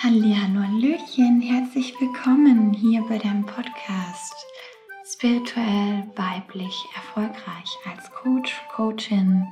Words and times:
Hallo, 0.00 0.32
Hallöchen, 0.32 1.40
herzlich 1.40 1.92
willkommen 2.00 2.72
hier 2.72 3.02
bei 3.08 3.18
deinem 3.18 3.44
Podcast 3.44 4.46
Spirituell, 5.04 6.08
weiblich, 6.14 6.86
erfolgreich 6.94 7.76
als 7.84 8.08
Coach, 8.12 8.62
Coachin, 8.72 9.44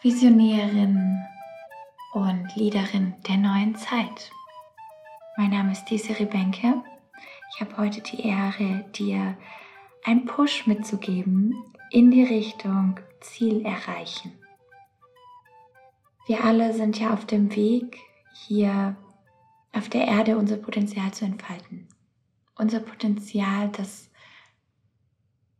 Visionärin 0.00 1.22
und 2.14 2.56
Leaderin 2.56 3.16
der 3.28 3.36
neuen 3.36 3.76
Zeit. 3.76 4.30
Mein 5.36 5.50
Name 5.50 5.72
ist 5.72 5.84
Desiree 5.90 6.24
Benke. 6.24 6.82
Ich 7.52 7.60
habe 7.60 7.76
heute 7.76 8.00
die 8.00 8.26
Ehre, 8.26 8.82
dir 8.96 9.36
einen 10.06 10.24
Push 10.24 10.66
mitzugeben 10.66 11.54
in 11.90 12.10
die 12.10 12.24
Richtung 12.24 12.98
Ziel 13.20 13.66
erreichen. 13.66 14.32
Wir 16.26 16.42
alle 16.44 16.72
sind 16.72 16.98
ja 16.98 17.12
auf 17.12 17.26
dem 17.26 17.54
Weg, 17.54 17.98
hier 18.32 18.96
auf 19.76 19.88
der 19.88 20.08
Erde 20.08 20.36
unser 20.36 20.56
Potenzial 20.56 21.12
zu 21.12 21.24
entfalten. 21.24 21.86
Unser 22.56 22.80
Potenzial, 22.80 23.68
das, 23.76 24.10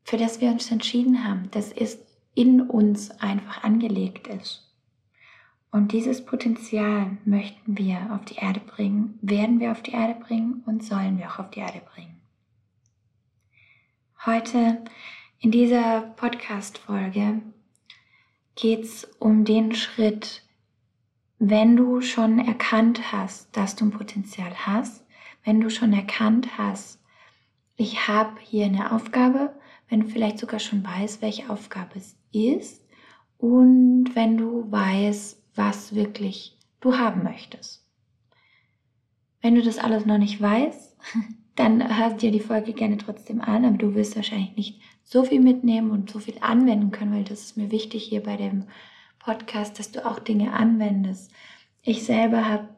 für 0.05 0.17
das 0.17 0.41
wir 0.41 0.51
uns 0.51 0.71
entschieden 0.71 1.25
haben, 1.25 1.51
das 1.51 1.73
ist 1.73 2.01
in 2.35 2.63
uns 2.63 3.11
einfach 3.21 3.63
angelegt 3.65 4.27
ist. 4.29 4.63
Und 5.71 5.93
dieses 5.93 6.25
Potenzial 6.25 7.19
möchten 7.25 7.77
wir 7.77 8.15
auf 8.15 8.25
die 8.25 8.37
Erde 8.37 8.61
bringen, 8.61 9.19
werden 9.21 9.61
wir 9.61 9.73
auf 9.73 9.83
die 9.83 9.93
Erde 9.93 10.19
bringen 10.19 10.63
und 10.65 10.83
sollen 10.83 11.19
wir 11.19 11.31
auch 11.31 11.39
auf 11.39 11.51
die 11.51 11.61
Erde 11.61 11.83
bringen. 11.95 12.21
Heute 14.25 14.83
in 15.39 15.51
dieser 15.51 16.01
Podcast-Folge 16.01 17.43
geht 18.55 18.85
es 18.85 19.05
um 19.19 19.45
den 19.45 19.75
Schritt, 19.75 20.46
wenn 21.39 21.77
du 21.77 22.01
schon 22.01 22.39
erkannt 22.39 23.13
hast, 23.13 23.55
dass 23.57 23.77
du 23.77 23.85
ein 23.85 23.91
Potenzial 23.91 24.53
hast, 24.67 25.05
wenn 25.45 25.61
du 25.61 25.71
schon 25.71 25.93
erkannt 25.93 26.59
hast, 26.59 27.01
ich 27.77 28.09
habe 28.09 28.33
hier 28.41 28.67
eine 28.67 28.93
Aufgabe, 28.93 29.55
wenn 29.89 30.01
du 30.01 30.09
vielleicht 30.09 30.39
sogar 30.39 30.61
schon 30.61 30.85
weißt, 30.85 31.23
welche 31.23 31.51
Aufgabe 31.51 31.99
es 31.99 32.17
ist 32.33 32.83
und 33.39 34.15
wenn 34.15 34.37
du 34.37 34.71
weißt, 34.71 35.43
was 35.55 35.95
wirklich 35.95 36.57
du 36.81 36.97
haben 36.97 37.23
möchtest. 37.23 37.85
Wenn 39.43 39.55
du 39.55 39.63
das 39.63 39.79
alles 39.79 40.07
noch 40.07 40.19
nicht 40.19 40.41
weißt, 40.41 40.97
dann 41.55 41.99
hörst 41.99 42.23
dir 42.23 42.31
die 42.31 42.41
Folge 42.41 42.73
gerne 42.73 42.97
trotzdem 42.97 43.41
an, 43.41 43.65
aber 43.65 43.77
du 43.77 43.95
wirst 43.95 44.17
wahrscheinlich 44.17 44.57
nicht 44.57 44.81
so 45.05 45.23
viel 45.23 45.41
mitnehmen 45.41 45.91
und 45.91 46.11
so 46.11 46.19
viel 46.19 46.37
anwenden 46.41 46.91
können, 46.91 47.13
weil 47.15 47.25
das 47.25 47.43
ist 47.43 47.57
mir 47.57 47.71
wichtig 47.71 48.05
hier 48.05 48.23
bei 48.23 48.37
dem 48.37 48.65
Podcast, 49.27 49.81
dass 49.81 49.91
du 49.91 50.07
auch 50.07 50.21
Dinge 50.21 50.53
anwendest. 50.53 51.33
Ich 51.83 52.05
selber 52.05 52.49
habe, 52.49 52.69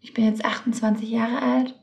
ich 0.00 0.14
bin 0.14 0.26
jetzt 0.26 0.44
28 0.44 1.10
Jahre 1.10 1.42
alt 1.42 1.74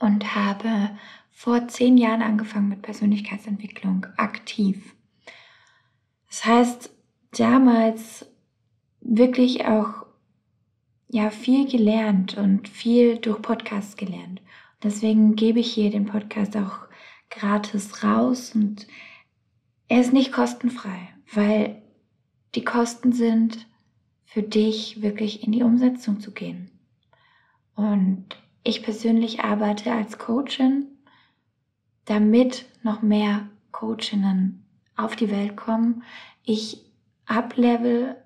und 0.00 0.34
habe 0.34 0.90
vor 1.30 1.68
zehn 1.68 1.96
Jahren 1.96 2.20
angefangen 2.20 2.68
mit 2.68 2.82
Persönlichkeitsentwicklung 2.82 4.06
aktiv. 4.16 4.96
Das 6.26 6.44
heißt, 6.44 6.90
damals 7.38 8.26
wirklich 9.00 9.66
auch 9.66 10.04
ja 11.08 11.30
viel 11.30 11.70
gelernt 11.70 12.36
und 12.36 12.68
viel 12.68 13.18
durch 13.18 13.40
Podcasts 13.40 13.96
gelernt. 13.96 14.42
Deswegen 14.82 15.36
gebe 15.36 15.60
ich 15.60 15.72
hier 15.72 15.90
den 15.90 16.06
Podcast 16.06 16.56
auch 16.56 16.80
gratis 17.30 18.02
raus 18.02 18.52
und 18.56 18.88
er 19.86 20.00
ist 20.00 20.12
nicht 20.12 20.32
kostenfrei, 20.32 21.08
weil 21.32 21.81
die 22.54 22.64
Kosten 22.64 23.12
sind, 23.12 23.66
für 24.24 24.42
dich 24.42 25.02
wirklich 25.02 25.44
in 25.44 25.52
die 25.52 25.62
Umsetzung 25.62 26.20
zu 26.20 26.32
gehen. 26.32 26.70
Und 27.74 28.24
ich 28.64 28.82
persönlich 28.82 29.40
arbeite 29.40 29.92
als 29.92 30.18
Coachin, 30.18 30.86
damit 32.04 32.66
noch 32.82 33.02
mehr 33.02 33.48
Coachinnen 33.72 34.64
auf 34.96 35.16
die 35.16 35.30
Welt 35.30 35.56
kommen. 35.56 36.02
Ich 36.44 36.82
uplevel 37.26 38.16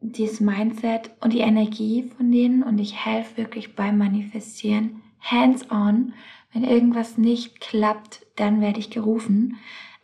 dieses 0.00 0.40
Mindset 0.40 1.10
und 1.20 1.32
die 1.32 1.40
Energie 1.40 2.10
von 2.16 2.30
denen 2.30 2.62
und 2.62 2.78
ich 2.78 3.04
helfe 3.04 3.36
wirklich 3.38 3.74
beim 3.74 3.98
Manifestieren 3.98 5.02
hands-on. 5.20 6.12
Wenn 6.54 6.64
irgendwas 6.64 7.18
nicht 7.18 7.60
klappt, 7.60 8.24
dann 8.36 8.60
werde 8.60 8.78
ich 8.78 8.90
gerufen. 8.90 9.56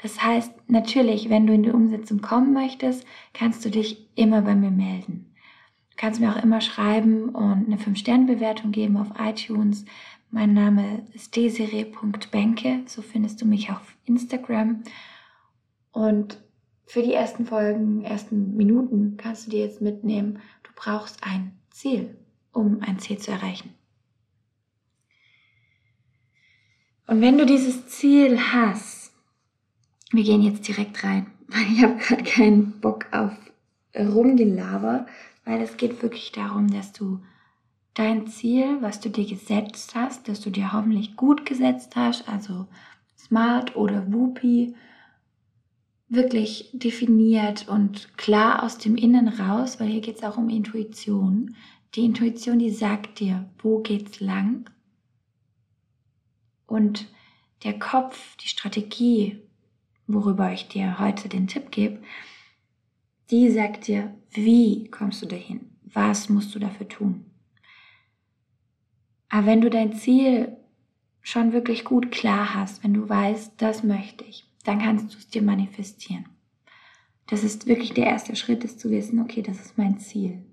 Das 0.02 0.22
heißt, 0.22 0.52
natürlich, 0.68 1.30
wenn 1.30 1.46
du 1.46 1.54
in 1.54 1.62
die 1.62 1.70
Umsetzung 1.70 2.20
kommen 2.20 2.52
möchtest, 2.52 3.06
kannst 3.32 3.64
du 3.64 3.70
dich 3.70 4.08
immer 4.16 4.42
bei 4.42 4.56
mir 4.56 4.72
melden. 4.72 5.32
Du 5.90 5.96
kannst 5.96 6.20
mir 6.20 6.30
auch 6.30 6.42
immer 6.42 6.60
schreiben 6.60 7.28
und 7.28 7.66
eine 7.66 7.76
5-Sterne-Bewertung 7.76 8.72
geben 8.72 8.96
auf 8.96 9.12
iTunes. 9.20 9.84
Mein 10.30 10.52
Name 10.52 11.06
ist 11.12 11.36
desiree.benke, 11.36 12.80
so 12.86 13.00
findest 13.00 13.40
du 13.40 13.46
mich 13.46 13.70
auf 13.70 13.96
Instagram. 14.06 14.82
Und 15.92 16.42
für 16.86 17.02
die 17.02 17.14
ersten 17.14 17.46
Folgen, 17.46 18.02
ersten 18.02 18.56
Minuten 18.56 19.16
kannst 19.16 19.46
du 19.46 19.50
dir 19.52 19.60
jetzt 19.60 19.80
mitnehmen, 19.80 20.40
du 20.64 20.70
brauchst 20.74 21.22
ein 21.22 21.52
Ziel, 21.70 22.16
um 22.52 22.80
ein 22.80 22.98
Ziel 22.98 23.18
zu 23.18 23.30
erreichen. 23.30 23.74
Und 27.10 27.22
wenn 27.22 27.38
du 27.38 27.44
dieses 27.44 27.88
Ziel 27.88 28.38
hast, 28.38 29.10
wir 30.12 30.22
gehen 30.22 30.42
jetzt 30.42 30.68
direkt 30.68 31.02
rein, 31.02 31.26
weil 31.48 31.62
ich 31.62 31.82
habe 31.82 31.96
gerade 31.96 32.22
keinen 32.22 32.80
Bock 32.80 33.06
auf 33.10 33.32
Rumgelaber, 33.98 35.06
weil 35.44 35.60
es 35.60 35.76
geht 35.76 36.04
wirklich 36.04 36.30
darum, 36.30 36.70
dass 36.70 36.92
du 36.92 37.18
dein 37.94 38.28
Ziel, 38.28 38.80
was 38.80 39.00
du 39.00 39.10
dir 39.10 39.26
gesetzt 39.26 39.96
hast, 39.96 40.28
dass 40.28 40.40
du 40.40 40.50
dir 40.50 40.72
hoffentlich 40.72 41.16
gut 41.16 41.44
gesetzt 41.44 41.96
hast, 41.96 42.28
also 42.28 42.68
smart 43.18 43.74
oder 43.74 44.06
whoopie, 44.12 44.76
wirklich 46.08 46.70
definiert 46.72 47.66
und 47.66 48.16
klar 48.18 48.62
aus 48.62 48.78
dem 48.78 48.94
Innen 48.94 49.26
raus, 49.26 49.80
weil 49.80 49.88
hier 49.88 50.00
geht 50.00 50.18
es 50.18 50.22
auch 50.22 50.36
um 50.36 50.48
Intuition. 50.48 51.56
Die 51.96 52.04
Intuition, 52.04 52.60
die 52.60 52.70
sagt 52.70 53.18
dir, 53.18 53.50
wo 53.58 53.80
geht's 53.80 54.20
lang? 54.20 54.70
Und 56.70 57.08
der 57.64 57.80
Kopf, 57.80 58.36
die 58.36 58.46
Strategie, 58.46 59.42
worüber 60.06 60.52
ich 60.52 60.68
dir 60.68 61.00
heute 61.00 61.28
den 61.28 61.48
Tipp 61.48 61.72
gebe, 61.72 62.00
die 63.28 63.50
sagt 63.50 63.88
dir, 63.88 64.14
wie 64.30 64.88
kommst 64.88 65.20
du 65.20 65.26
dahin? 65.26 65.68
Was 65.82 66.28
musst 66.28 66.54
du 66.54 66.60
dafür 66.60 66.88
tun? 66.88 67.24
Aber 69.28 69.46
wenn 69.46 69.60
du 69.60 69.68
dein 69.68 69.94
Ziel 69.94 70.56
schon 71.22 71.52
wirklich 71.52 71.84
gut 71.84 72.12
klar 72.12 72.54
hast, 72.54 72.84
wenn 72.84 72.94
du 72.94 73.08
weißt, 73.08 73.54
das 73.56 73.82
möchte 73.82 74.24
ich, 74.24 74.48
dann 74.64 74.78
kannst 74.78 75.12
du 75.12 75.18
es 75.18 75.26
dir 75.26 75.42
manifestieren. 75.42 76.28
Das 77.26 77.42
ist 77.42 77.66
wirklich 77.66 77.94
der 77.94 78.06
erste 78.06 78.36
Schritt, 78.36 78.62
ist 78.62 78.78
zu 78.78 78.90
wissen, 78.90 79.18
okay, 79.20 79.42
das 79.42 79.58
ist 79.58 79.76
mein 79.76 79.98
Ziel. 79.98 80.44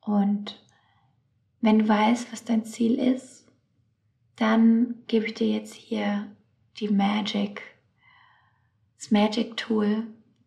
Und 0.00 0.64
wenn 1.60 1.80
du 1.80 1.88
weißt, 1.88 2.32
was 2.32 2.44
dein 2.44 2.64
Ziel 2.64 2.94
ist, 2.94 3.43
dann 4.36 4.96
gebe 5.06 5.26
ich 5.26 5.34
dir 5.34 5.48
jetzt 5.48 5.74
hier 5.74 6.30
die 6.78 6.88
Magic 6.88 7.62
das 9.04 9.10
Magic 9.10 9.58
Tool 9.58 10.06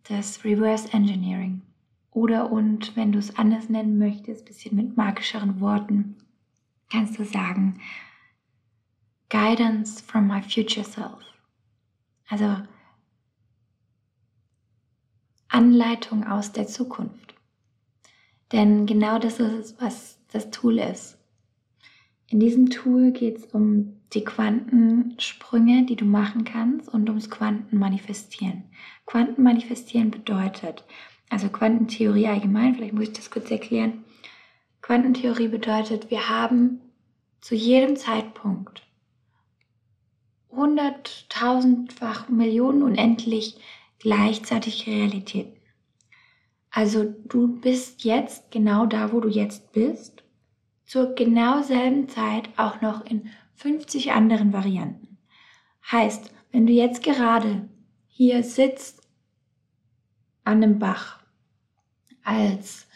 des 0.10 0.44
Reverse 0.44 0.92
Engineering. 0.92 1.62
Oder 2.10 2.52
und, 2.52 2.96
wenn 2.96 3.12
du 3.12 3.20
es 3.20 3.38
anders 3.38 3.70
nennen 3.70 4.00
möchtest, 4.00 4.46
bisschen 4.46 4.76
mit 4.76 4.98
magischeren 4.98 5.60
Worten, 5.62 6.16
kannst 6.90 7.20
du 7.20 7.24
sagen, 7.24 7.80
Guidance 9.30 10.04
from 10.04 10.26
my 10.26 10.42
future 10.42 10.84
self. 10.84 11.24
Also 12.28 12.58
Anleitung 15.50 16.26
aus 16.26 16.52
der 16.52 16.66
Zukunft. 16.66 17.36
Denn 18.52 18.88
genau 18.88 19.20
das 19.20 19.40
ist 19.40 19.52
es, 19.52 19.80
was 19.80 20.20
das 20.32 20.50
Tool 20.50 20.80
ist. 20.80 21.17
In 22.30 22.40
diesem 22.40 22.70
Tool 22.70 23.12
geht 23.12 23.38
es 23.38 23.46
um 23.48 24.02
die 24.14 24.24
Quantensprünge, 24.24 25.86
die 25.86 25.96
du 25.96 26.06
machen 26.06 26.44
kannst 26.44 26.90
und 26.90 27.10
ums 27.10 27.30
Quantenmanifestieren. 27.30 28.64
Quantenmanifestieren 29.06 30.12
bedeutet, 30.12 30.84
also 31.30 31.50
Quantentheorie 31.50 32.28
allgemein, 32.28 32.76
vielleicht 32.76 32.94
muss 32.94 33.10
ich 33.10 33.14
das 33.14 33.32
kurz 33.32 33.50
erklären. 33.52 34.04
Quantentheorie 34.82 35.48
bedeutet, 35.48 36.10
wir 36.10 36.30
haben 36.30 36.82
zu 37.42 37.56
jedem 37.56 37.96
Zeitpunkt 37.96 38.84
hunderttausendfach 40.50 42.30
Millionen 42.30 42.82
unendlich 42.82 43.58
gleichzeitig 44.00 44.88
Realitäten. 44.88 45.58
Also 46.72 47.14
du 47.26 47.60
bist 47.60 48.04
jetzt 48.04 48.52
genau 48.52 48.86
da, 48.86 49.12
wo 49.12 49.20
du 49.20 49.30
jetzt 49.30 49.72
bist, 49.72 50.24
zur 50.88 51.14
genau 51.14 51.62
selben 51.62 52.08
Zeit 52.08 52.50
auch 52.58 52.82
noch 52.82 53.06
in 53.06 53.30
50 53.56 54.14
anderen 54.14 54.54
Varianten. 54.54 55.18
Heißt, 55.92 56.32
wenn 56.52 56.66
du 56.66 56.74
jetzt 56.74 57.04
gerade 57.04 57.68
hier 58.08 58.42
sitzt 58.44 59.02
an 60.44 60.64
einem 60.64 60.80
Bach 60.80 61.20
als 62.24 62.88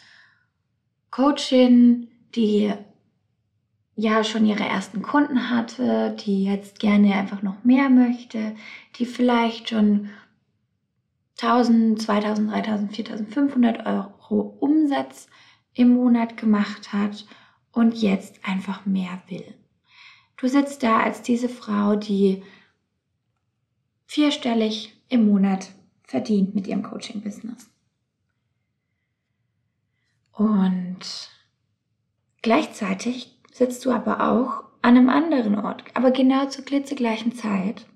Coachin, 1.10 2.08
die 2.34 2.72
ja 3.94 4.24
schon 4.24 4.46
ihre 4.46 4.64
ersten 4.64 5.02
Kunden 5.02 5.50
hatte, 5.50 6.16
die 6.24 6.44
jetzt 6.44 6.80
gerne 6.80 7.14
einfach 7.14 7.42
noch 7.42 7.62
mehr 7.62 7.90
möchte, 7.90 8.56
die 8.96 9.04
vielleicht 9.04 9.68
schon 9.68 10.08
1000, 11.40 12.00
2000, 12.00 12.50
3000, 12.50 12.96
4500 12.96 13.86
Euro 13.86 14.56
Umsatz 14.60 15.28
im 15.74 15.90
Monat 15.94 16.38
gemacht 16.38 16.92
hat 16.92 17.26
und 17.72 18.00
jetzt 18.00 18.40
einfach 18.44 18.86
mehr 18.86 19.22
will. 19.28 19.54
Du 20.36 20.48
sitzt 20.48 20.82
da 20.82 21.00
als 21.00 21.22
diese 21.22 21.48
Frau, 21.48 21.96
die 21.96 22.42
vierstellig 24.06 24.94
im 25.08 25.26
Monat 25.26 25.70
verdient 26.04 26.54
mit 26.54 26.66
ihrem 26.66 26.82
Coaching-Business. 26.82 27.70
Und 30.32 31.30
gleichzeitig 32.42 33.38
sitzt 33.52 33.84
du 33.84 33.92
aber 33.92 34.28
auch 34.28 34.64
an 34.82 34.96
einem 34.96 35.08
anderen 35.08 35.58
Ort, 35.58 35.84
aber 35.94 36.10
genau 36.10 36.46
zur 36.46 36.64
klitzegleichen 36.64 37.32
Zeit. 37.32 37.86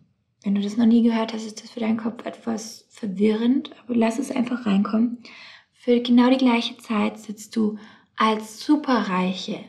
Wenn 0.45 0.55
du 0.55 0.61
das 0.61 0.77
noch 0.77 0.87
nie 0.87 1.03
gehört 1.03 1.33
hast, 1.33 1.45
ist 1.45 1.63
das 1.63 1.71
für 1.71 1.81
deinen 1.81 1.97
Kopf 1.97 2.25
etwas 2.25 2.87
verwirrend, 2.91 3.71
aber 3.83 3.97
lass 3.97 4.19
es 4.19 4.31
einfach 4.31 4.65
reinkommen. 4.65 5.19
Für 5.73 6.01
genau 6.01 6.31
die 6.31 6.37
gleiche 6.37 6.77
Zeit 6.79 7.19
sitzt 7.19 7.57
du 7.57 7.79
als 8.17 8.65
Superreiche 8.65 9.65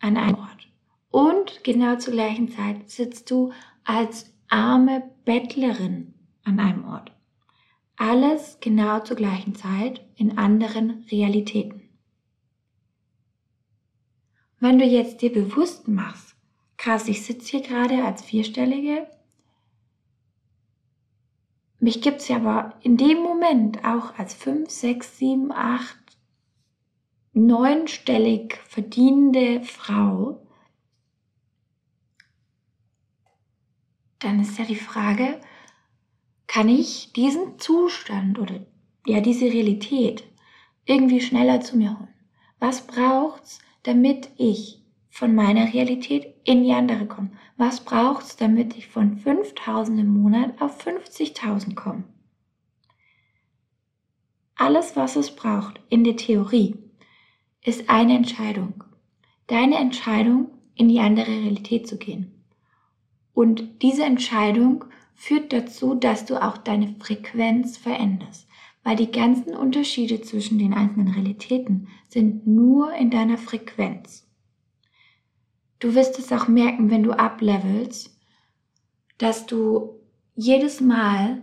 an 0.00 0.16
einem 0.16 0.36
Ort. 0.36 0.68
Und 1.10 1.64
genau 1.64 1.96
zur 1.96 2.14
gleichen 2.14 2.50
Zeit 2.50 2.88
sitzt 2.90 3.30
du 3.30 3.52
als 3.84 4.32
arme 4.48 5.10
Bettlerin 5.24 6.14
an 6.44 6.60
einem 6.60 6.86
Ort. 6.86 7.12
Alles 7.96 8.58
genau 8.60 9.00
zur 9.00 9.16
gleichen 9.16 9.54
Zeit 9.54 10.04
in 10.16 10.38
anderen 10.38 11.06
Realitäten. 11.10 11.88
Wenn 14.60 14.78
du 14.78 14.84
jetzt 14.84 15.22
dir 15.22 15.32
bewusst 15.32 15.88
machst, 15.88 16.36
krass, 16.76 17.08
ich 17.08 17.24
sitze 17.24 17.58
hier 17.58 17.62
gerade 17.62 18.04
als 18.04 18.22
Vierstellige, 18.22 19.06
mich 21.78 22.00
gibt 22.00 22.20
es 22.20 22.28
ja 22.28 22.36
aber 22.36 22.78
in 22.82 22.96
dem 22.96 23.18
Moment 23.18 23.84
auch 23.84 24.16
als 24.16 24.34
fünf, 24.34 24.70
sechs, 24.70 25.18
sieben, 25.18 25.50
acht, 25.50 26.01
neunstellig 27.32 28.58
verdienende 28.68 29.62
Frau, 29.62 30.46
dann 34.18 34.40
ist 34.40 34.58
ja 34.58 34.64
die 34.64 34.76
Frage, 34.76 35.40
kann 36.46 36.68
ich 36.68 37.12
diesen 37.12 37.58
Zustand 37.58 38.38
oder 38.38 38.60
ja 39.06 39.20
diese 39.20 39.46
Realität 39.46 40.24
irgendwie 40.84 41.20
schneller 41.20 41.60
zu 41.60 41.76
mir 41.76 41.98
holen? 41.98 42.14
Was 42.58 42.86
braucht's, 42.86 43.60
damit 43.82 44.30
ich 44.36 44.84
von 45.10 45.34
meiner 45.34 45.72
Realität 45.72 46.34
in 46.44 46.62
die 46.62 46.72
andere 46.72 47.06
komme? 47.06 47.32
Was 47.56 47.80
braucht's, 47.80 48.36
damit 48.36 48.76
ich 48.76 48.86
von 48.86 49.16
5000 49.16 50.00
im 50.00 50.08
Monat 50.08 50.60
auf 50.60 50.86
50.000 50.86 51.74
komme? 51.74 52.04
Alles, 54.54 54.94
was 54.94 55.16
es 55.16 55.34
braucht 55.34 55.80
in 55.88 56.04
der 56.04 56.16
Theorie, 56.16 56.76
ist 57.64 57.88
eine 57.88 58.16
Entscheidung. 58.16 58.84
Deine 59.46 59.76
Entscheidung, 59.76 60.50
in 60.74 60.88
die 60.88 61.00
andere 61.00 61.28
Realität 61.28 61.86
zu 61.86 61.98
gehen. 61.98 62.44
Und 63.34 63.82
diese 63.82 64.04
Entscheidung 64.04 64.86
führt 65.14 65.52
dazu, 65.52 65.94
dass 65.94 66.24
du 66.24 66.42
auch 66.42 66.56
deine 66.56 66.94
Frequenz 66.98 67.76
veränderst 67.76 68.48
weil 68.84 68.96
die 68.96 69.10
ganzen 69.10 69.54
Unterschiede 69.54 70.20
zwischen 70.22 70.58
den 70.58 70.74
einzelnen 70.74 71.14
Realitäten 71.14 71.88
sind 72.08 72.46
nur 72.46 72.92
in 72.94 73.10
deiner 73.10 73.38
Frequenz. 73.38 74.26
Du 75.78 75.94
wirst 75.94 76.18
es 76.18 76.32
auch 76.32 76.48
merken, 76.48 76.90
wenn 76.90 77.02
du 77.02 77.12
ablevelst, 77.12 78.16
dass 79.18 79.46
du 79.46 80.00
jedes 80.34 80.80
Mal 80.80 81.42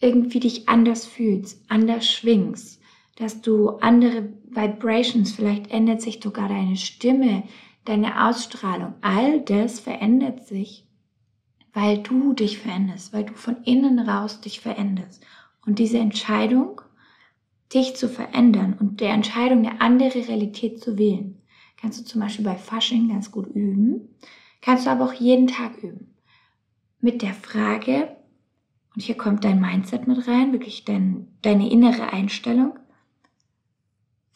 irgendwie 0.00 0.40
dich 0.40 0.68
anders 0.68 1.06
fühlst, 1.06 1.64
anders 1.68 2.08
schwingst, 2.10 2.80
dass 3.16 3.40
du 3.40 3.70
andere 3.78 4.32
Vibrations, 4.48 5.32
vielleicht 5.32 5.70
ändert 5.70 6.02
sich 6.02 6.20
sogar 6.22 6.48
deine 6.48 6.76
Stimme, 6.76 7.44
deine 7.84 8.28
Ausstrahlung, 8.28 8.94
all 9.02 9.40
das 9.40 9.80
verändert 9.80 10.46
sich, 10.46 10.86
weil 11.72 11.98
du 11.98 12.32
dich 12.32 12.58
veränderst, 12.58 13.12
weil 13.12 13.24
du 13.24 13.34
von 13.34 13.56
innen 13.64 13.98
raus 13.98 14.40
dich 14.40 14.60
veränderst. 14.60 15.24
Und 15.66 15.78
diese 15.78 15.98
Entscheidung, 15.98 16.80
dich 17.72 17.96
zu 17.96 18.08
verändern 18.08 18.76
und 18.78 19.00
der 19.00 19.10
Entscheidung, 19.10 19.66
eine 19.66 19.80
andere 19.80 20.28
Realität 20.28 20.80
zu 20.80 20.98
wählen, 20.98 21.40
kannst 21.76 22.00
du 22.00 22.04
zum 22.04 22.20
Beispiel 22.20 22.44
bei 22.44 22.56
Fasching 22.56 23.08
ganz 23.08 23.30
gut 23.30 23.46
üben, 23.46 24.08
kannst 24.60 24.86
du 24.86 24.90
aber 24.90 25.04
auch 25.04 25.12
jeden 25.12 25.46
Tag 25.46 25.82
üben. 25.82 26.14
Mit 27.00 27.22
der 27.22 27.34
Frage, 27.34 28.16
und 28.94 29.02
hier 29.02 29.16
kommt 29.16 29.44
dein 29.44 29.60
Mindset 29.60 30.06
mit 30.06 30.26
rein, 30.28 30.52
wirklich 30.52 30.84
dein, 30.84 31.28
deine 31.42 31.70
innere 31.70 32.12
Einstellung, 32.12 32.78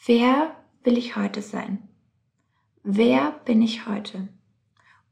wer 0.07 0.57
will 0.85 0.99
ich 0.99 1.17
heute 1.17 1.43
sein? 1.43 1.89
Wer 2.83 3.33
bin 3.45 3.63
ich 3.63 3.87
heute? 3.87 4.29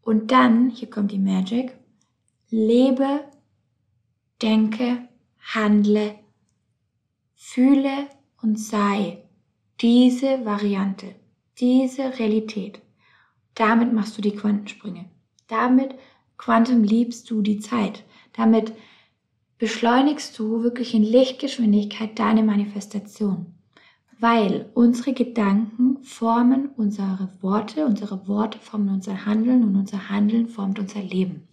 Und 0.00 0.30
dann, 0.30 0.70
hier 0.70 0.88
kommt 0.88 1.12
die 1.12 1.18
Magic, 1.18 1.76
lebe, 2.48 3.24
denke, 4.40 5.08
handle, 5.54 6.14
fühle 7.34 8.08
und 8.40 8.58
sei 8.58 9.24
diese 9.80 10.44
Variante, 10.44 11.14
diese 11.58 12.18
Realität. 12.18 12.80
Damit 13.54 13.92
machst 13.92 14.16
du 14.16 14.22
die 14.22 14.34
Quantensprünge. 14.34 15.10
Damit 15.48 15.94
Quantum 16.36 16.82
liebst 16.82 17.30
du 17.30 17.42
die 17.42 17.58
Zeit. 17.58 18.04
Damit 18.34 18.72
beschleunigst 19.58 20.38
du 20.38 20.62
wirklich 20.62 20.94
in 20.94 21.02
Lichtgeschwindigkeit 21.02 22.18
deine 22.18 22.42
Manifestation. 22.42 23.55
Weil 24.18 24.70
unsere 24.74 25.12
Gedanken 25.12 26.02
formen 26.02 26.70
unsere 26.76 27.28
Worte, 27.40 27.84
unsere 27.84 28.26
Worte 28.28 28.58
formen 28.58 28.88
unser 28.88 29.26
Handeln 29.26 29.62
und 29.62 29.76
unser 29.76 30.08
Handeln 30.08 30.48
formt 30.48 30.78
unser 30.78 31.02
Leben. 31.02 31.46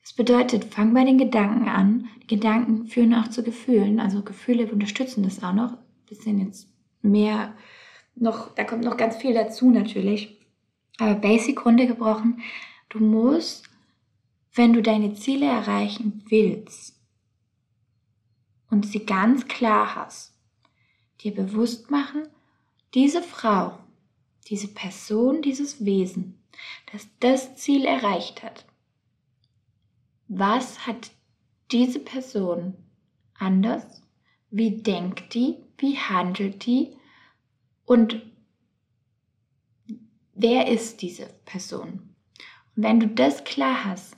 Das 0.00 0.14
bedeutet, 0.14 0.64
fang 0.64 0.94
bei 0.94 1.04
den 1.04 1.18
Gedanken 1.18 1.68
an. 1.68 2.08
Die 2.22 2.26
Gedanken 2.26 2.86
führen 2.86 3.14
auch 3.14 3.28
zu 3.28 3.42
Gefühlen. 3.42 4.00
Also 4.00 4.22
Gefühle 4.22 4.70
unterstützen 4.70 5.22
das 5.22 5.42
auch 5.42 5.52
noch. 5.52 5.76
Bisschen 6.08 6.40
jetzt 6.40 6.68
mehr 7.02 7.54
noch, 8.14 8.54
da 8.54 8.64
kommt 8.64 8.84
noch 8.84 8.96
ganz 8.96 9.16
viel 9.16 9.34
dazu 9.34 9.70
natürlich. 9.70 10.40
Aber 10.98 11.14
basic 11.14 11.64
runtergebrochen, 11.64 12.42
du 12.88 12.98
musst, 12.98 13.68
wenn 14.54 14.72
du 14.72 14.82
deine 14.82 15.14
Ziele 15.14 15.46
erreichen 15.46 16.22
willst 16.28 17.00
und 18.70 18.86
sie 18.86 19.04
ganz 19.06 19.48
klar 19.48 19.94
hast, 19.94 20.31
dir 21.22 21.34
bewusst 21.34 21.90
machen, 21.90 22.28
diese 22.94 23.22
Frau, 23.22 23.78
diese 24.48 24.68
Person, 24.68 25.42
dieses 25.42 25.84
Wesen, 25.84 26.38
das 26.92 27.08
das 27.20 27.56
Ziel 27.56 27.84
erreicht 27.84 28.42
hat, 28.42 28.66
was 30.28 30.86
hat 30.86 31.10
diese 31.70 32.00
Person 32.00 32.74
anders? 33.38 34.02
Wie 34.50 34.82
denkt 34.82 35.34
die? 35.34 35.56
Wie 35.78 35.98
handelt 35.98 36.66
die? 36.66 36.96
Und 37.84 38.22
wer 40.34 40.68
ist 40.68 41.02
diese 41.02 41.26
Person? 41.44 42.14
Und 42.76 42.82
wenn 42.82 43.00
du 43.00 43.08
das 43.08 43.44
klar 43.44 43.84
hast, 43.84 44.16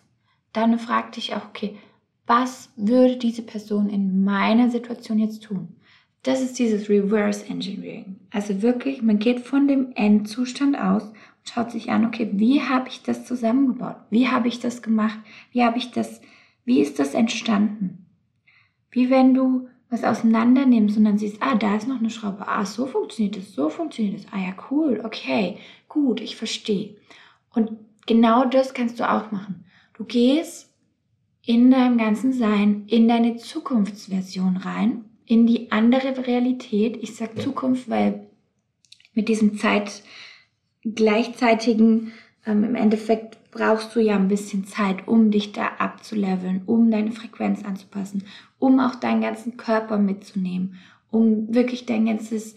dann 0.52 0.78
frag 0.78 1.12
dich 1.12 1.34
auch, 1.34 1.46
okay, 1.46 1.78
was 2.26 2.70
würde 2.76 3.16
diese 3.16 3.42
Person 3.42 3.88
in 3.90 4.24
meiner 4.24 4.70
Situation 4.70 5.18
jetzt 5.18 5.42
tun? 5.42 5.76
Das 6.24 6.40
ist 6.40 6.58
dieses 6.58 6.88
Reverse 6.88 7.46
Engineering. 7.46 8.16
Also 8.30 8.62
wirklich, 8.62 9.02
man 9.02 9.18
geht 9.18 9.40
von 9.40 9.68
dem 9.68 9.92
Endzustand 9.94 10.76
aus 10.76 11.04
und 11.04 11.14
schaut 11.52 11.70
sich 11.70 11.90
an, 11.90 12.06
okay, 12.06 12.30
wie 12.32 12.62
habe 12.62 12.88
ich 12.88 13.02
das 13.02 13.26
zusammengebaut? 13.26 13.96
Wie 14.08 14.28
habe 14.28 14.48
ich 14.48 14.58
das 14.58 14.80
gemacht? 14.80 15.18
Wie 15.52 15.62
habe 15.62 15.76
ich 15.76 15.90
das, 15.90 16.22
wie 16.64 16.80
ist 16.80 16.98
das 16.98 17.12
entstanden? 17.12 18.06
Wie 18.90 19.10
wenn 19.10 19.34
du 19.34 19.68
was 19.90 20.02
auseinander 20.02 20.64
nimmst 20.64 20.96
und 20.96 21.04
dann 21.04 21.18
siehst, 21.18 21.36
ah, 21.40 21.56
da 21.56 21.76
ist 21.76 21.86
noch 21.86 21.98
eine 21.98 22.08
Schraube. 22.10 22.48
Ah, 22.48 22.64
so 22.64 22.86
funktioniert 22.86 23.36
es, 23.36 23.54
so 23.54 23.68
funktioniert 23.68 24.20
es. 24.20 24.26
Ah 24.32 24.40
ja, 24.40 24.54
cool, 24.70 25.02
okay, 25.04 25.58
gut, 25.90 26.22
ich 26.22 26.36
verstehe. 26.36 26.96
Und 27.50 27.72
genau 28.06 28.46
das 28.46 28.72
kannst 28.72 28.98
du 28.98 29.08
auch 29.08 29.30
machen. 29.30 29.66
Du 29.92 30.04
gehst 30.04 30.72
in 31.44 31.70
deinem 31.70 31.98
ganzen 31.98 32.32
Sein 32.32 32.84
in 32.86 33.08
deine 33.08 33.36
Zukunftsversion 33.36 34.56
rein 34.56 35.04
in 35.26 35.46
die 35.46 35.72
andere 35.72 36.26
Realität. 36.26 36.98
Ich 37.02 37.16
sage 37.16 37.36
Zukunft, 37.36 37.88
weil 37.88 38.26
mit 39.14 39.28
diesem 39.28 39.56
Zeit 39.58 40.02
gleichzeitigen, 40.84 42.12
ähm, 42.46 42.64
im 42.64 42.74
Endeffekt 42.74 43.38
brauchst 43.50 43.94
du 43.94 44.00
ja 44.00 44.16
ein 44.16 44.28
bisschen 44.28 44.66
Zeit, 44.66 45.06
um 45.06 45.30
dich 45.30 45.52
da 45.52 45.68
abzuleveln, 45.78 46.62
um 46.66 46.90
deine 46.90 47.12
Frequenz 47.12 47.64
anzupassen, 47.64 48.24
um 48.58 48.80
auch 48.80 48.96
deinen 48.96 49.22
ganzen 49.22 49.56
Körper 49.56 49.96
mitzunehmen, 49.96 50.78
um 51.10 51.54
wirklich 51.54 51.86
dein 51.86 52.06
ganzes 52.06 52.56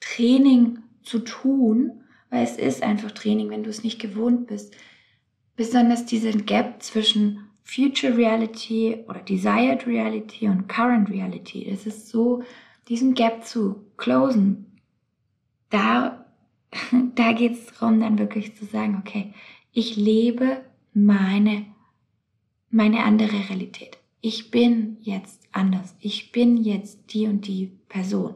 Training 0.00 0.78
zu 1.02 1.20
tun, 1.20 2.02
weil 2.30 2.44
es 2.44 2.56
ist 2.56 2.82
einfach 2.82 3.10
Training, 3.12 3.50
wenn 3.50 3.64
du 3.64 3.70
es 3.70 3.82
nicht 3.82 4.00
gewohnt 4.00 4.46
bist. 4.46 4.74
Besonders 5.56 6.04
diesen 6.04 6.46
Gap 6.46 6.82
zwischen 6.82 7.48
Future 7.64 8.16
Reality 8.16 9.04
oder 9.08 9.20
Desired 9.20 9.86
Reality 9.86 10.48
und 10.48 10.68
Current 10.68 11.08
Reality. 11.08 11.66
Es 11.68 11.86
ist 11.86 12.08
so, 12.08 12.42
diesen 12.88 13.14
Gap 13.14 13.44
zu 13.44 13.86
closen. 13.96 14.80
Da, 15.70 16.26
da 17.14 17.32
geht 17.32 17.52
es 17.52 17.66
darum, 17.66 18.00
dann 18.00 18.18
wirklich 18.18 18.54
zu 18.54 18.66
sagen, 18.66 19.02
okay, 19.04 19.32
ich 19.72 19.96
lebe 19.96 20.62
meine, 20.92 21.66
meine 22.70 23.02
andere 23.02 23.48
Realität. 23.48 23.98
Ich 24.20 24.50
bin 24.50 24.98
jetzt 25.00 25.42
anders. 25.52 25.96
Ich 26.00 26.32
bin 26.32 26.56
jetzt 26.58 27.12
die 27.12 27.26
und 27.26 27.46
die 27.46 27.72
Person. 27.88 28.34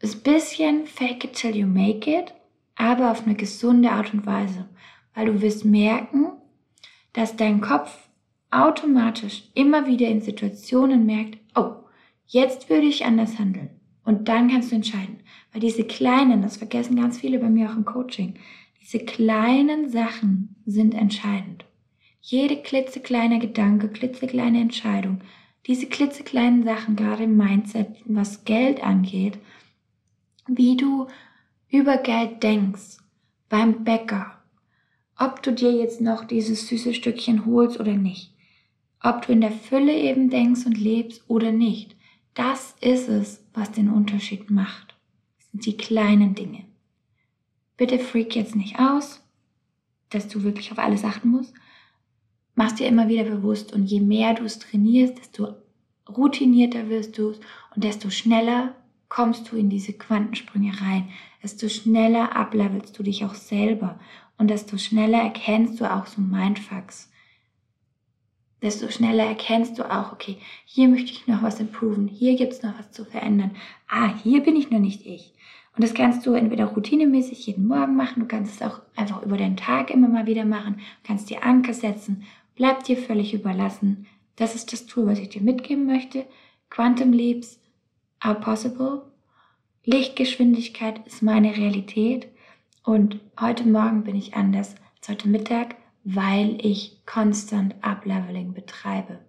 Ist 0.00 0.16
ein 0.16 0.32
bisschen 0.34 0.86
fake 0.86 1.24
it 1.24 1.32
till 1.32 1.56
you 1.56 1.66
make 1.66 2.10
it, 2.10 2.34
aber 2.76 3.10
auf 3.10 3.24
eine 3.24 3.34
gesunde 3.34 3.90
Art 3.90 4.12
und 4.14 4.26
Weise. 4.26 4.68
Weil 5.14 5.26
du 5.26 5.40
wirst 5.40 5.64
merken, 5.64 6.32
dass 7.18 7.34
dein 7.34 7.60
Kopf 7.60 8.08
automatisch 8.52 9.42
immer 9.54 9.88
wieder 9.88 10.06
in 10.06 10.20
Situationen 10.20 11.04
merkt, 11.04 11.36
oh, 11.56 11.72
jetzt 12.28 12.70
würde 12.70 12.86
ich 12.86 13.04
anders 13.04 13.40
handeln. 13.40 13.70
Und 14.04 14.28
dann 14.28 14.48
kannst 14.48 14.70
du 14.70 14.76
entscheiden. 14.76 15.18
Weil 15.52 15.60
diese 15.60 15.82
kleinen, 15.82 16.42
das 16.42 16.58
vergessen 16.58 16.94
ganz 16.94 17.18
viele 17.18 17.40
bei 17.40 17.50
mir 17.50 17.68
auch 17.68 17.76
im 17.76 17.84
Coaching, 17.84 18.34
diese 18.80 19.00
kleinen 19.00 19.90
Sachen 19.90 20.54
sind 20.64 20.94
entscheidend. 20.94 21.64
Jede 22.20 22.56
klitzekleine 22.62 23.40
Gedanke, 23.40 23.88
klitzekleine 23.88 24.60
Entscheidung, 24.60 25.18
diese 25.66 25.86
klitzekleinen 25.86 26.62
Sachen, 26.62 26.94
gerade 26.94 27.24
im 27.24 27.36
Mindset, 27.36 27.88
was 28.04 28.44
Geld 28.44 28.80
angeht, 28.84 29.38
wie 30.46 30.76
du 30.76 31.08
über 31.68 31.96
Geld 31.96 32.44
denkst, 32.44 32.98
beim 33.48 33.82
Bäcker, 33.82 34.37
ob 35.18 35.42
du 35.42 35.52
dir 35.52 35.72
jetzt 35.72 36.00
noch 36.00 36.24
dieses 36.24 36.68
süße 36.68 36.94
Stückchen 36.94 37.44
holst 37.44 37.78
oder 37.80 37.94
nicht, 37.94 38.32
ob 39.02 39.26
du 39.26 39.32
in 39.32 39.40
der 39.40 39.52
Fülle 39.52 39.92
eben 39.92 40.30
denkst 40.30 40.64
und 40.64 40.78
lebst 40.78 41.22
oder 41.28 41.52
nicht, 41.52 41.96
das 42.34 42.76
ist 42.80 43.08
es, 43.08 43.44
was 43.52 43.72
den 43.72 43.90
Unterschied 43.90 44.50
macht. 44.50 44.94
Das 45.38 45.50
sind 45.50 45.66
die 45.66 45.76
kleinen 45.76 46.34
Dinge. 46.34 46.64
Bitte 47.76 47.98
freak 47.98 48.36
jetzt 48.36 48.56
nicht 48.56 48.78
aus, 48.78 49.22
dass 50.10 50.28
du 50.28 50.42
wirklich 50.42 50.72
auf 50.72 50.78
alles 50.78 51.04
achten 51.04 51.28
musst. 51.28 51.54
Mach's 52.54 52.74
dir 52.74 52.86
immer 52.86 53.08
wieder 53.08 53.24
bewusst 53.24 53.72
und 53.72 53.86
je 53.86 54.00
mehr 54.00 54.34
du 54.34 54.44
es 54.44 54.58
trainierst, 54.58 55.18
desto 55.18 55.54
routinierter 56.08 56.88
wirst 56.88 57.18
du 57.18 57.34
und 57.74 57.84
desto 57.84 58.10
schneller 58.10 58.74
kommst 59.08 59.50
du 59.50 59.56
in 59.56 59.70
diese 59.70 59.92
Quantensprünge 59.92 60.80
rein, 60.80 61.08
desto 61.42 61.68
schneller 61.68 62.36
ablevelst 62.36 62.98
du 62.98 63.02
dich 63.02 63.24
auch 63.24 63.34
selber 63.34 63.98
und 64.36 64.48
desto 64.48 64.78
schneller 64.78 65.22
erkennst 65.22 65.80
du 65.80 65.92
auch 65.92 66.06
so 66.06 66.20
Mindfucks. 66.20 67.10
Desto 68.60 68.88
schneller 68.90 69.24
erkennst 69.24 69.78
du 69.78 69.84
auch, 69.84 70.12
okay, 70.12 70.36
hier 70.64 70.88
möchte 70.88 71.12
ich 71.12 71.26
noch 71.26 71.42
was 71.42 71.60
improven, 71.60 72.08
hier 72.08 72.36
gibt 72.36 72.52
es 72.52 72.62
noch 72.62 72.76
was 72.76 72.90
zu 72.90 73.04
verändern. 73.04 73.52
Ah, 73.88 74.12
hier 74.22 74.42
bin 74.42 74.56
ich 74.56 74.70
noch 74.70 74.80
nicht 74.80 75.06
ich. 75.06 75.32
Und 75.76 75.84
das 75.84 75.94
kannst 75.94 76.26
du 76.26 76.32
entweder 76.32 76.64
routinemäßig 76.64 77.46
jeden 77.46 77.68
Morgen 77.68 77.94
machen, 77.94 78.20
du 78.20 78.26
kannst 78.26 78.56
es 78.56 78.62
auch 78.62 78.80
einfach 78.96 79.22
über 79.22 79.36
den 79.36 79.56
Tag 79.56 79.90
immer 79.90 80.08
mal 80.08 80.26
wieder 80.26 80.44
machen, 80.44 80.74
du 80.74 81.06
kannst 81.06 81.30
dir 81.30 81.44
Anker 81.44 81.72
setzen, 81.72 82.24
bleib 82.56 82.82
dir 82.82 82.96
völlig 82.96 83.32
überlassen. 83.32 84.06
Das 84.34 84.56
ist 84.56 84.72
das 84.72 84.86
Tool, 84.86 85.06
was 85.06 85.20
ich 85.20 85.28
dir 85.28 85.42
mitgeben 85.42 85.86
möchte. 85.86 86.26
Quantum 86.68 87.12
Leaps 87.12 87.60
are 88.20 88.34
possible. 88.34 89.02
Lichtgeschwindigkeit 89.84 91.06
ist 91.06 91.22
meine 91.22 91.56
Realität 91.56 92.28
und 92.84 93.20
heute 93.40 93.66
Morgen 93.66 94.04
bin 94.04 94.16
ich 94.16 94.34
anders 94.34 94.74
als 94.96 95.08
heute 95.08 95.28
Mittag, 95.28 95.76
weil 96.04 96.58
ich 96.64 97.00
konstant 97.06 97.74
Upleveling 97.82 98.52
betreibe. 98.52 99.20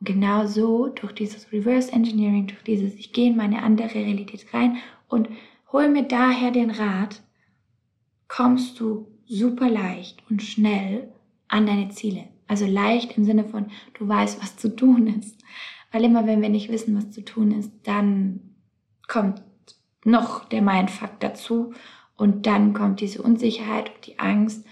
Und 0.00 0.06
genau 0.06 0.46
so 0.46 0.88
durch 0.88 1.12
dieses 1.12 1.52
Reverse 1.52 1.92
Engineering, 1.92 2.46
durch 2.46 2.62
dieses, 2.62 2.94
ich 2.94 3.12
gehe 3.12 3.30
in 3.30 3.36
meine 3.36 3.62
andere 3.62 3.94
Realität 3.94 4.46
rein 4.52 4.78
und 5.08 5.28
hol 5.72 5.88
mir 5.88 6.04
daher 6.04 6.50
den 6.50 6.70
Rat, 6.70 7.22
kommst 8.28 8.80
du 8.80 9.08
super 9.26 9.68
leicht 9.68 10.22
und 10.28 10.42
schnell 10.42 11.12
an 11.48 11.66
deine 11.66 11.88
Ziele. 11.90 12.24
Also 12.46 12.66
leicht 12.66 13.16
im 13.16 13.24
Sinne 13.24 13.44
von, 13.44 13.66
du 13.94 14.06
weißt, 14.06 14.42
was 14.42 14.56
zu 14.56 14.74
tun 14.74 15.06
ist. 15.06 15.40
Weil 15.94 16.06
immer, 16.06 16.26
wenn 16.26 16.42
wir 16.42 16.48
nicht 16.48 16.72
wissen, 16.72 16.96
was 16.96 17.12
zu 17.12 17.24
tun 17.24 17.52
ist, 17.52 17.70
dann 17.84 18.40
kommt 19.06 19.40
noch 20.04 20.44
der 20.44 20.60
Mindfuck 20.60 21.20
dazu 21.20 21.72
und 22.16 22.46
dann 22.46 22.74
kommt 22.74 23.00
diese 23.00 23.22
Unsicherheit 23.22 23.94
und 23.94 24.06
die 24.08 24.18
Angst. 24.18 24.66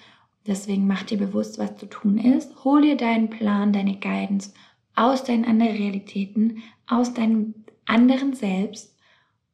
Deswegen 0.49 0.89
mach 0.89 1.05
dir 1.05 1.19
bewusst, 1.19 1.61
was 1.61 1.77
zu 1.77 1.87
tun 1.87 2.19
ist. 2.19 2.65
Hol 2.65 2.83
dir 2.83 2.97
deinen 2.97 3.31
Plan, 3.31 3.73
deine 3.73 4.01
Guidance 4.01 4.53
aus 4.97 5.23
deinen 5.23 5.45
anderen 5.45 5.77
Realitäten, 5.77 6.61
aus 6.89 7.15
deinem 7.15 7.55
anderen 7.85 8.35
Selbst 8.35 8.99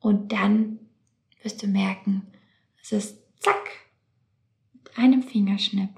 und 0.00 0.32
dann 0.32 0.78
wirst 1.42 1.62
du 1.62 1.66
merken, 1.66 2.28
es 2.80 2.92
ist 2.92 3.42
zack, 3.42 3.68
mit 4.72 4.96
einem 4.96 5.22
Fingerschnipp 5.22 5.90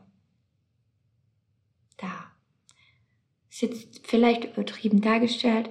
da. 1.97 2.25
Ist 3.61 3.75
jetzt 3.75 4.07
vielleicht 4.07 4.45
übertrieben 4.45 5.02
dargestellt. 5.02 5.69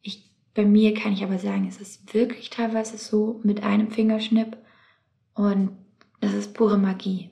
Ich, 0.00 0.30
bei 0.54 0.64
mir 0.64 0.94
kann 0.94 1.12
ich 1.12 1.24
aber 1.24 1.40
sagen, 1.40 1.66
es 1.66 1.80
ist 1.80 2.14
wirklich 2.14 2.50
teilweise 2.50 2.96
so 2.98 3.40
mit 3.42 3.64
einem 3.64 3.90
Fingerschnipp 3.90 4.56
und 5.34 5.76
das 6.20 6.34
ist 6.34 6.54
pure 6.54 6.78
Magie. 6.78 7.30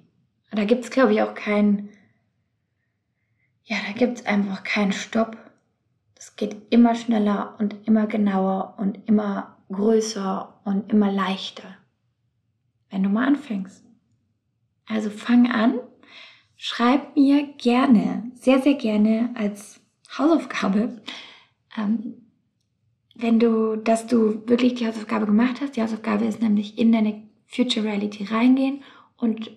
Da 0.51 0.65
gibt 0.65 0.83
es, 0.83 0.91
glaube 0.91 1.13
ich, 1.13 1.23
auch 1.23 1.35
keinen, 1.35 1.91
ja, 3.63 3.77
da 3.87 3.93
gibt 3.93 4.19
es 4.19 4.27
einfach 4.27 4.65
keinen 4.65 4.91
Stopp. 4.91 5.37
Es 6.17 6.35
geht 6.35 6.57
immer 6.71 6.97
schneller 6.97 7.55
und 7.61 7.77
immer 7.87 8.09
genauer 8.09 8.75
und 8.79 8.99
immer 9.07 9.59
größer 9.71 10.61
und 10.65 10.93
immer 10.93 11.13
leichter, 11.13 11.77
wenn 12.91 13.05
du 13.05 13.11
mal 13.11 13.29
anfängst. 13.29 13.85
Also 14.89 15.09
fang 15.09 15.49
an, 15.53 15.79
schreib 16.57 17.15
mir 17.15 17.47
gerne, 17.59 18.33
sehr, 18.35 18.61
sehr 18.61 18.75
gerne 18.75 19.33
als 19.37 19.81
Hausaufgabe, 20.19 21.01
ähm, 21.77 22.15
wenn 23.15 23.39
du, 23.39 23.77
dass 23.77 24.07
du 24.07 24.49
wirklich 24.49 24.75
die 24.75 24.87
Hausaufgabe 24.87 25.27
gemacht 25.27 25.61
hast. 25.61 25.77
Die 25.77 25.83
Hausaufgabe 25.83 26.25
ist 26.25 26.41
nämlich 26.41 26.79
in 26.79 26.93
deine 26.93 27.23
Future 27.47 27.87
Reality 27.87 28.25
reingehen 28.25 28.83
und 29.17 29.51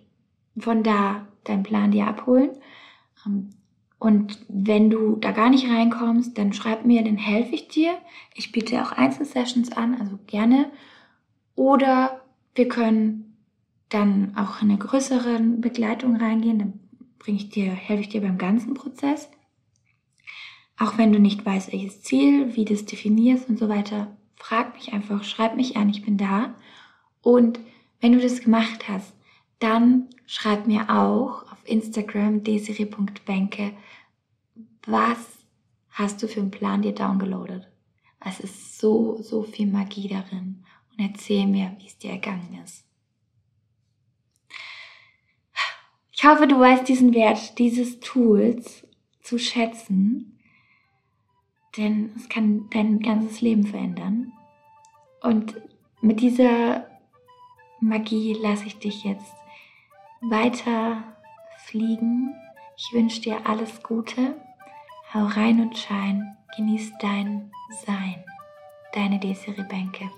von 0.57 0.83
da 0.83 1.27
deinen 1.43 1.63
Plan 1.63 1.91
dir 1.91 2.07
abholen. 2.07 2.51
Ähm, 3.25 3.49
und 3.99 4.39
wenn 4.49 4.89
du 4.89 5.15
da 5.15 5.31
gar 5.31 5.49
nicht 5.49 5.69
reinkommst, 5.69 6.37
dann 6.37 6.51
schreib 6.51 6.83
mir, 6.83 7.03
dann 7.05 7.15
helfe 7.15 7.55
ich 7.55 7.69
dir. 7.69 7.93
Ich 8.35 8.51
biete 8.51 8.81
auch 8.81 8.91
Einzelsessions 8.91 9.71
an, 9.71 9.95
also 9.95 10.19
gerne. 10.27 10.69
Oder 11.55 12.19
wir 12.53 12.67
können 12.67 13.37
dann 13.87 14.35
auch 14.35 14.61
in 14.61 14.71
eine 14.71 14.77
größere 14.77 15.39
Begleitung 15.39 16.17
reingehen. 16.17 16.59
Dann 16.59 16.79
bringe 17.17 17.37
ich 17.37 17.49
dir, 17.49 17.71
helfe 17.71 18.01
ich 18.01 18.09
dir 18.09 18.19
beim 18.19 18.37
ganzen 18.37 18.73
Prozess. 18.73 19.29
Auch 20.77 20.97
wenn 20.97 21.13
du 21.13 21.19
nicht 21.19 21.45
weißt, 21.45 21.71
welches 21.71 22.01
Ziel, 22.01 22.55
wie 22.55 22.65
du 22.65 22.73
es 22.73 22.85
definierst 22.85 23.49
und 23.49 23.59
so 23.59 23.69
weiter, 23.69 24.15
frag 24.35 24.75
mich 24.75 24.93
einfach, 24.93 25.23
schreib 25.23 25.55
mich 25.55 25.77
an, 25.77 25.89
ich 25.89 26.03
bin 26.03 26.17
da. 26.17 26.55
Und 27.21 27.59
wenn 28.01 28.13
du 28.13 28.19
das 28.19 28.41
gemacht 28.41 28.87
hast, 28.89 29.13
dann 29.59 30.09
schreib 30.25 30.67
mir 30.67 30.89
auch 30.89 31.43
auf 31.51 31.59
Instagram 31.65 32.43
desiree.benke, 32.43 33.71
was 34.85 35.17
hast 35.89 36.21
du 36.21 36.27
für 36.27 36.41
einen 36.41 36.51
Plan 36.51 36.81
dir 36.81 36.93
downgeloadet? 36.93 37.69
Es 38.19 38.39
ist 38.39 38.79
so, 38.79 39.21
so 39.21 39.43
viel 39.43 39.67
Magie 39.67 40.07
darin. 40.07 40.63
Und 40.91 40.99
erzähl 40.99 41.47
mir, 41.47 41.75
wie 41.79 41.87
es 41.87 41.97
dir 41.97 42.11
ergangen 42.11 42.59
ist. 42.63 42.85
Ich 46.11 46.25
hoffe, 46.25 46.47
du 46.47 46.59
weißt 46.59 46.87
diesen 46.87 47.13
Wert 47.13 47.57
dieses 47.59 47.99
Tools 47.99 48.87
zu 49.21 49.37
schätzen, 49.37 50.39
denn 51.77 52.11
es 52.15 52.29
kann 52.29 52.69
dein 52.69 52.99
ganzes 52.99 53.41
Leben 53.41 53.65
verändern. 53.65 54.31
Und 55.21 55.55
mit 56.01 56.21
dieser 56.21 56.87
Magie 57.79 58.33
lasse 58.33 58.65
ich 58.65 58.79
dich 58.79 59.03
jetzt 59.03 59.33
weiter 60.21 61.03
fliegen. 61.65 62.35
Ich 62.77 62.93
wünsche 62.93 63.21
dir 63.21 63.47
alles 63.47 63.83
Gute. 63.83 64.35
Hau 65.13 65.25
rein 65.25 65.61
und 65.61 65.77
schein. 65.77 66.37
Genieß 66.55 66.93
dein 66.99 67.51
Sein. 67.85 68.23
Deine 68.93 69.19
Desiree 69.19 69.63
Bänke. 69.63 70.09